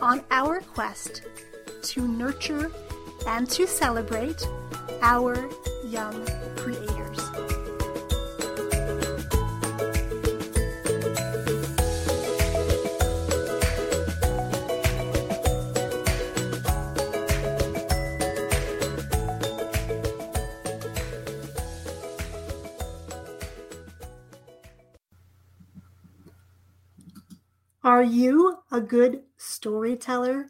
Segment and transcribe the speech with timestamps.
[0.00, 1.22] on our quest
[1.82, 2.70] to nurture
[3.26, 4.46] and to celebrate
[5.02, 5.48] our
[5.84, 7.20] young creators.
[27.82, 29.22] Are you a good
[29.66, 30.46] storyteller?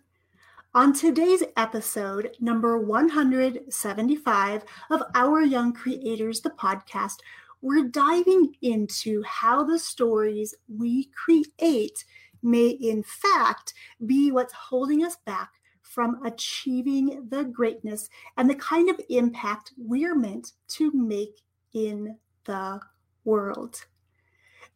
[0.75, 7.21] On today's episode, number 175 of Our Young Creators, the podcast,
[7.63, 12.05] we're diving into how the stories we create
[12.43, 13.73] may, in fact,
[14.05, 20.15] be what's holding us back from achieving the greatness and the kind of impact we're
[20.15, 21.41] meant to make
[21.73, 22.79] in the
[23.25, 23.87] world.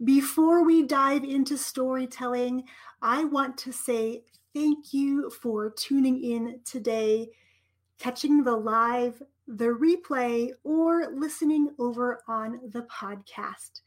[0.04, 2.64] Before we dive into storytelling,
[3.02, 4.22] I want to say
[4.54, 7.28] thank you for tuning in today,
[7.98, 13.82] catching the live, the replay, or listening over on the podcast.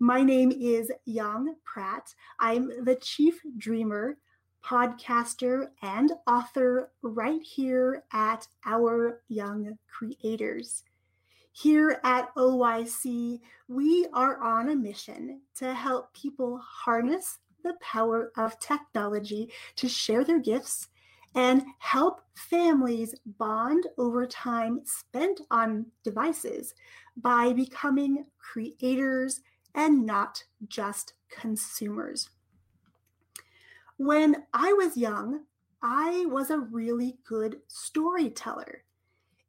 [0.00, 2.12] My name is Yvonne Pratt.
[2.40, 4.18] I'm the chief dreamer,
[4.64, 10.82] podcaster, and author right here at Our Young Creators.
[11.54, 18.58] Here at OYC, we are on a mission to help people harness the power of
[18.58, 20.88] technology to share their gifts
[21.34, 26.74] and help families bond over time spent on devices
[27.16, 29.42] by becoming creators
[29.74, 32.30] and not just consumers.
[33.98, 35.44] When I was young,
[35.82, 38.84] I was a really good storyteller.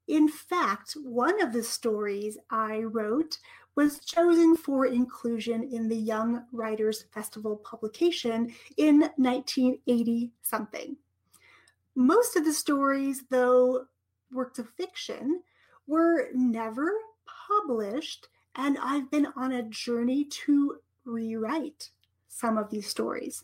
[0.07, 3.37] In fact, one of the stories I wrote
[3.75, 10.97] was chosen for inclusion in the Young Writers Festival publication in 1980 something.
[11.95, 13.85] Most of the stories, though
[14.31, 15.41] works of fiction,
[15.87, 16.91] were never
[17.25, 21.89] published, and I've been on a journey to rewrite
[22.27, 23.43] some of these stories.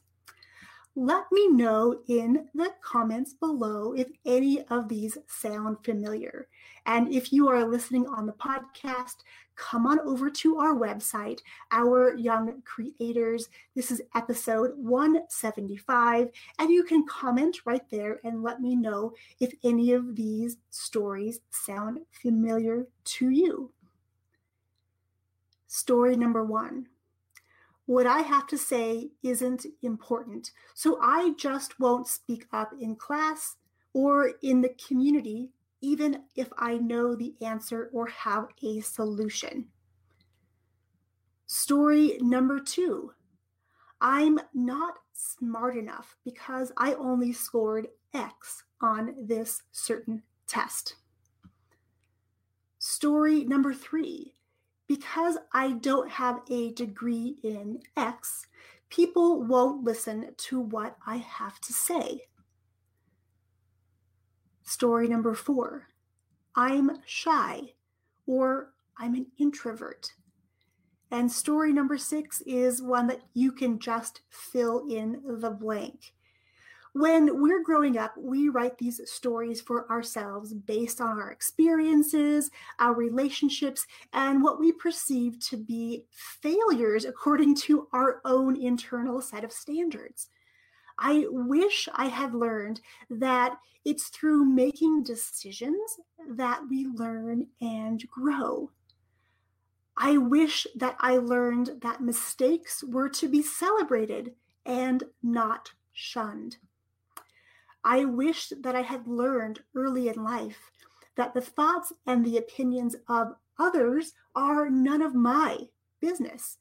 [1.01, 6.49] Let me know in the comments below if any of these sound familiar.
[6.85, 9.23] And if you are listening on the podcast,
[9.55, 11.39] come on over to our website,
[11.71, 13.47] Our Young Creators.
[13.77, 19.53] This is episode 175, and you can comment right there and let me know if
[19.63, 23.71] any of these stories sound familiar to you.
[25.67, 26.87] Story number one
[27.89, 30.51] what I have to say isn't important.
[30.75, 33.55] So I just won't speak up in class
[33.95, 35.49] or in the community,
[35.81, 39.69] even if I know the answer or have a solution.
[41.47, 43.13] Story number two
[43.99, 50.93] I'm not smart enough because I only scored X on this certain test.
[52.77, 54.35] Story number three
[54.89, 58.47] because I don't have a degree in X,
[58.89, 62.23] people won't listen to what I have to say.
[64.63, 65.87] Story number four
[66.55, 67.73] I'm shy
[68.25, 70.13] or I'm an introvert.
[71.11, 76.13] And story number six is one that you can just fill in the blank.
[76.93, 82.49] When we're growing up, we write these stories for ourselves based on our experiences,
[82.79, 89.43] our relationships, and what we perceive to be failures according to our own internal set
[89.43, 90.29] of standards.
[90.97, 98.71] I wish I had learned that it's through making decisions that we learn and grow.
[99.95, 104.33] I wish that I learned that mistakes were to be celebrated
[104.65, 106.57] and not shunned.
[107.83, 110.71] I wished that I had learned early in life
[111.15, 115.67] that the thoughts and the opinions of others are none of my
[115.99, 116.57] business.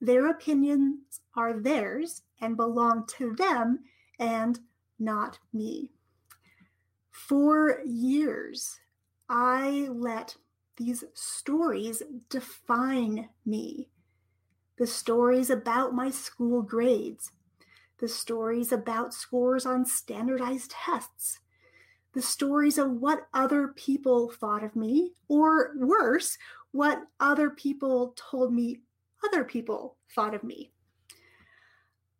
[0.00, 3.80] Their opinions are theirs and belong to them
[4.18, 4.58] and
[4.98, 5.90] not me.
[7.10, 8.80] For years,
[9.28, 10.36] I let
[10.76, 13.88] these stories define me.
[14.78, 17.30] The stories about my school grades,
[18.02, 21.38] the stories about scores on standardized tests,
[22.14, 26.36] the stories of what other people thought of me, or worse,
[26.72, 28.80] what other people told me
[29.24, 30.72] other people thought of me.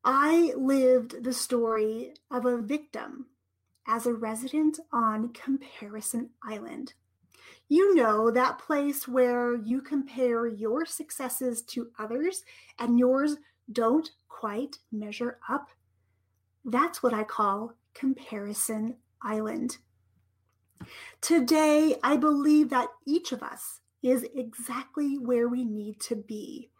[0.05, 3.26] I lived the story of a victim
[3.84, 6.94] as a resident on Comparison Island.
[7.69, 12.44] You know, that place where you compare your successes to others
[12.79, 13.37] and yours
[13.70, 15.69] don't quite measure up.
[16.64, 19.79] That's what I call Comparison Island.
[21.20, 26.70] Today, I believe that each of us is exactly where we need to be.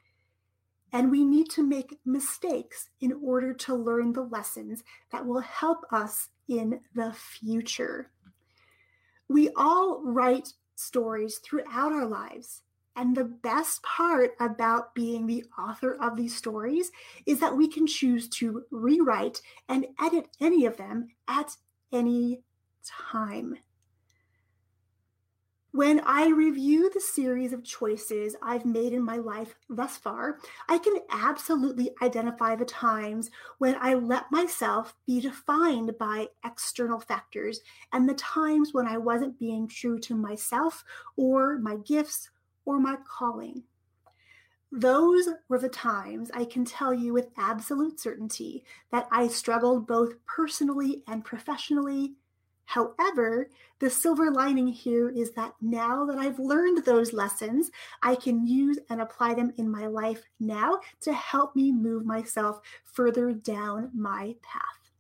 [0.93, 5.85] And we need to make mistakes in order to learn the lessons that will help
[5.91, 8.11] us in the future.
[9.29, 12.63] We all write stories throughout our lives.
[12.95, 16.91] And the best part about being the author of these stories
[17.27, 21.57] is that we can choose to rewrite and edit any of them at
[21.91, 22.43] any
[22.85, 23.57] time.
[25.75, 30.39] When I review the series of choices I've made in my life thus far,
[30.69, 37.63] I can absolutely identify the times when I let myself be defined by external factors
[37.91, 40.85] and the times when I wasn't being true to myself
[41.17, 42.29] or my gifts
[42.65, 43.65] or my calling.
[44.71, 50.15] Those were the times I can tell you with absolute certainty that I struggled both
[50.27, 52.15] personally and professionally
[52.73, 53.51] However,
[53.81, 57.71] the silver lining here is that now that I've learned those lessons,
[58.03, 62.61] I can use and apply them in my life now to help me move myself
[62.85, 64.91] further down my path.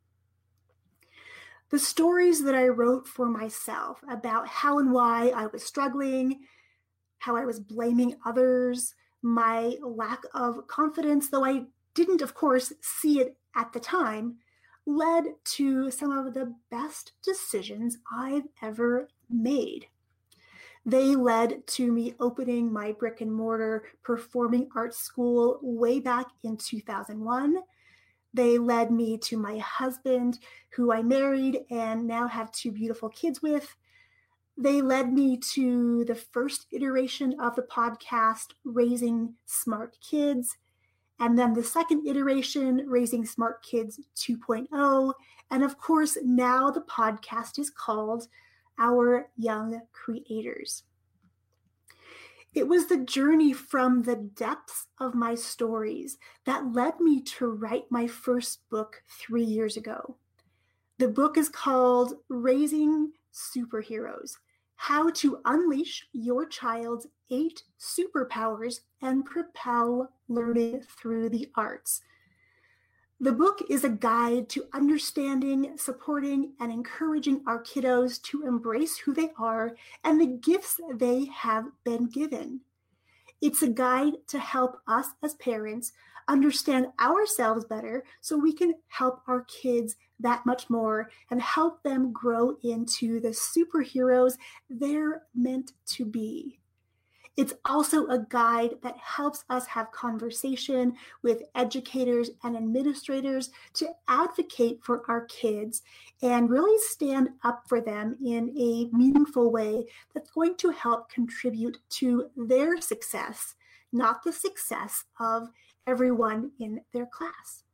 [1.70, 6.40] The stories that I wrote for myself about how and why I was struggling,
[7.22, 13.20] how I was blaming others, my lack of confidence, though I didn't, of course, see
[13.20, 14.38] it at the time,
[14.86, 19.86] led to some of the best decisions I've ever made.
[20.84, 26.56] They led to me opening my brick and mortar performing arts school way back in
[26.56, 27.56] 2001.
[28.34, 30.40] They led me to my husband,
[30.70, 33.76] who I married and now have two beautiful kids with.
[34.56, 40.56] They led me to the first iteration of the podcast, Raising Smart Kids.
[41.18, 45.12] And then the second iteration, Raising Smart Kids 2.0.
[45.50, 48.28] And of course, now the podcast is called
[48.78, 50.84] Our Young Creators.
[52.54, 57.90] It was the journey from the depths of my stories that led me to write
[57.90, 60.16] my first book three years ago.
[60.98, 64.34] The book is called Raising Superheroes
[64.82, 72.00] how to unleash your child's eight superpowers and propel learning through the arts.
[73.20, 79.14] The book is a guide to understanding, supporting, and encouraging our kiddos to embrace who
[79.14, 82.62] they are and the gifts they have been given.
[83.40, 85.92] It's a guide to help us as parents
[86.28, 92.12] understand ourselves better so we can help our kids that much more and help them
[92.12, 94.34] grow into the superheroes
[94.70, 96.58] they're meant to be.
[97.34, 104.80] It's also a guide that helps us have conversation with educators and administrators to advocate
[104.82, 105.80] for our kids
[106.20, 111.78] and really stand up for them in a meaningful way that's going to help contribute
[111.88, 113.54] to their success,
[113.92, 115.48] not the success of
[115.86, 117.64] everyone in their class.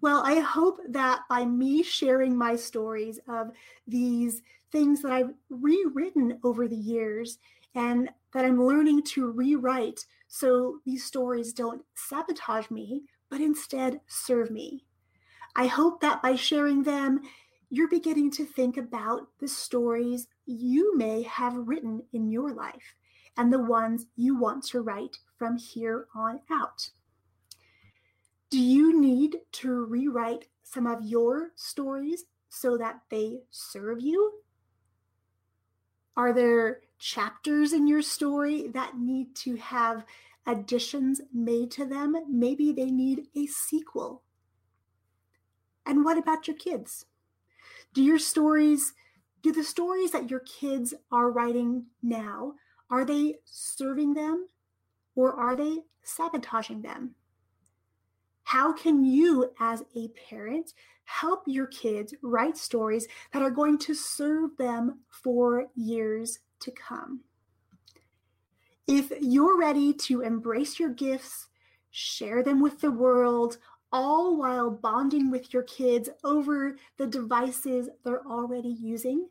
[0.00, 3.52] Well, I hope that by me sharing my stories of
[3.86, 7.38] these things that I've rewritten over the years
[7.74, 14.50] and that I'm learning to rewrite so these stories don't sabotage me, but instead serve
[14.50, 14.84] me.
[15.56, 17.20] I hope that by sharing them,
[17.70, 22.94] you're beginning to think about the stories you may have written in your life
[23.36, 26.90] and the ones you want to write from here on out.
[28.50, 34.40] Do you need to rewrite some of your stories so that they serve you?
[36.16, 40.04] Are there chapters in your story that need to have
[40.46, 42.14] additions made to them?
[42.30, 44.22] Maybe they need a sequel.
[45.84, 47.06] And what about your kids?
[47.92, 48.94] Do your stories,
[49.42, 52.54] do the stories that your kids are writing now,
[52.90, 54.48] are they serving them
[55.14, 57.14] or are they sabotaging them?
[58.44, 60.74] How can you, as a parent,
[61.04, 67.20] help your kids write stories that are going to serve them for years to come?
[68.86, 71.48] If you're ready to embrace your gifts,
[71.90, 73.56] share them with the world,
[73.90, 79.28] all while bonding with your kids over the devices they're already using,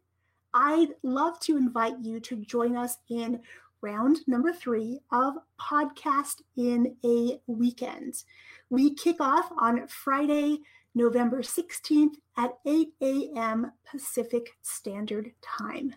[0.53, 3.41] I'd love to invite you to join us in
[3.81, 8.24] round number three of Podcast in a Weekend.
[8.69, 10.60] We kick off on Friday,
[10.95, 13.72] November 16th at 8 a.m.
[13.89, 15.95] Pacific Standard Time.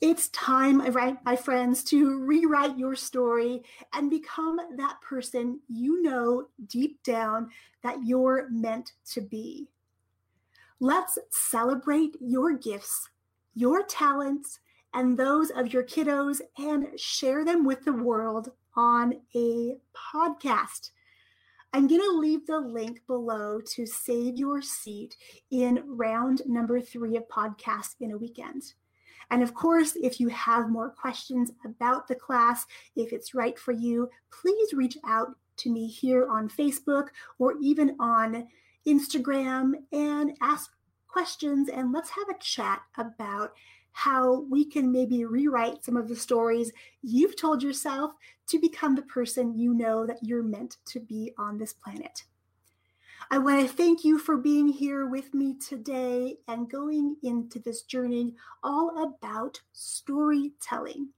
[0.00, 0.78] It's time,
[1.24, 7.50] my friends, to rewrite your story and become that person you know deep down
[7.82, 9.68] that you're meant to be.
[10.84, 13.08] Let's celebrate your gifts,
[13.54, 14.60] your talents,
[14.92, 20.90] and those of your kiddos and share them with the world on a podcast.
[21.72, 25.16] I'm going to leave the link below to save your seat
[25.50, 28.74] in round number three of podcast in a weekend.
[29.30, 33.72] And of course, if you have more questions about the class, if it's right for
[33.72, 37.06] you, please reach out to me here on Facebook
[37.38, 38.48] or even on
[38.86, 40.73] Instagram and ask
[41.14, 43.52] questions and let's have a chat about
[43.92, 48.10] how we can maybe rewrite some of the stories you've told yourself
[48.48, 52.24] to become the person you know that you're meant to be on this planet.
[53.30, 57.82] I want to thank you for being here with me today and going into this
[57.82, 61.10] journey all about storytelling.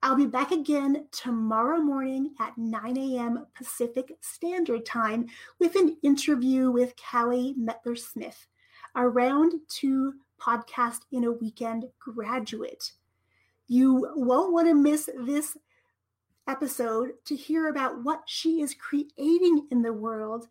[0.00, 3.46] I'll be back again tomorrow morning at 9 a.m.
[3.56, 5.26] Pacific Standard Time
[5.58, 8.46] with an interview with Callie Mettler Smith,
[8.98, 12.92] a round two podcast in a weekend graduate.
[13.66, 15.56] You won't want to miss this
[16.46, 20.48] episode to hear about what she is creating in the world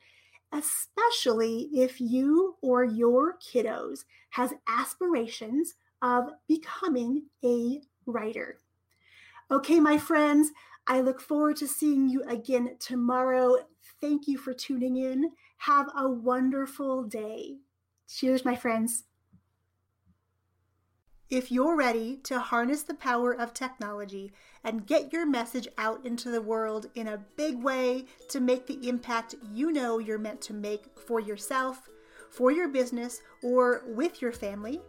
[0.51, 8.57] especially if you or your kiddos has aspirations of becoming a writer.
[9.51, 10.51] Okay, my friends,
[10.87, 13.57] I look forward to seeing you again tomorrow.
[13.99, 15.31] Thank you for tuning in.
[15.57, 17.57] Have a wonderful day.
[18.07, 19.03] Cheers, my friends.
[21.29, 24.31] If you're ready to harness the power of technology
[24.63, 28.87] and get your message out into the world in a big way to make the
[28.87, 31.89] impact you know you're meant to make for yourself,
[32.31, 34.79] for your business, or with your family,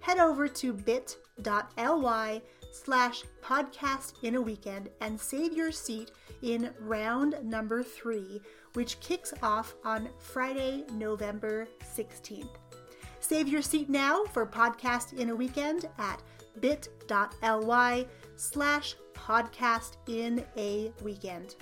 [0.00, 2.42] head over to bit.ly
[2.84, 6.10] slash podcast in a weekend and save your seat
[6.42, 8.40] in round number three,
[8.74, 12.56] which kicks off on Friday, November 16th.
[13.20, 16.22] Save your seat now for Podcast in a Weekend at
[16.60, 18.06] bit.ly
[18.36, 21.56] slash podcast in a weekend.